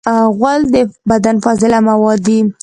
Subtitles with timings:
[0.37, 0.75] غول د
[1.09, 2.39] بدن فاضله مواد دي.